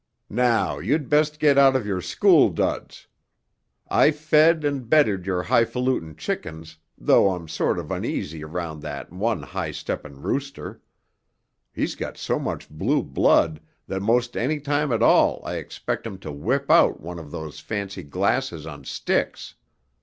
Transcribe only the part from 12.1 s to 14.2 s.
so much blue blood that